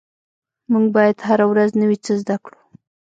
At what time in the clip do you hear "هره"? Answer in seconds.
1.27-1.45